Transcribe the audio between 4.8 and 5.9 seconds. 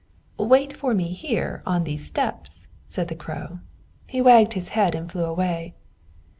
and flew away.